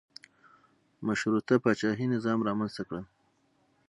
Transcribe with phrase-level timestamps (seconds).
[1.07, 3.05] مشروطه پاچاهي نظام رامنځته کړل.